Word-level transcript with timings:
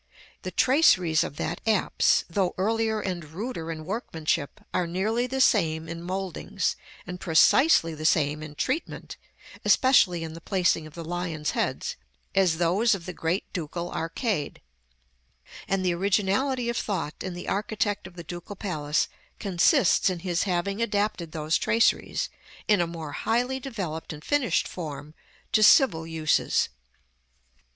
The 0.41 0.49
traceries 0.49 1.23
of 1.23 1.35
that 1.37 1.61
apse, 1.67 2.23
though 2.27 2.55
earlier 2.57 2.99
and 3.01 3.23
ruder 3.23 3.69
in 3.71 3.85
workmanship, 3.85 4.59
are 4.73 4.87
nearly 4.87 5.27
the 5.27 5.39
same 5.39 5.87
in 5.87 6.01
mouldings, 6.01 6.75
and 7.05 7.19
precisely 7.19 7.93
the 7.93 8.03
same 8.03 8.41
in 8.41 8.55
treatment 8.55 9.17
(especially 9.63 10.23
in 10.23 10.33
the 10.33 10.41
placing 10.41 10.87
of 10.87 10.95
the 10.95 11.05
lions' 11.05 11.51
heads), 11.51 11.97
as 12.33 12.57
those 12.57 12.95
of 12.95 13.05
the 13.05 13.13
great 13.13 13.43
Ducal 13.53 13.91
Arcade; 13.91 14.59
and 15.67 15.85
the 15.85 15.93
originality 15.93 16.67
of 16.67 16.77
thought 16.77 17.21
in 17.21 17.35
the 17.35 17.47
architect 17.47 18.07
of 18.07 18.15
the 18.15 18.23
Ducal 18.23 18.55
Palace 18.55 19.07
consists 19.37 20.09
in 20.09 20.21
his 20.21 20.45
having 20.49 20.81
adapted 20.81 21.31
those 21.31 21.59
traceries, 21.59 22.27
in 22.67 22.81
a 22.81 22.87
more 22.87 23.11
highly 23.11 23.59
developed 23.59 24.13
and 24.13 24.25
finished 24.25 24.67
form, 24.67 25.13
to 25.51 25.61
civil 25.61 26.07
uses. 26.07 26.69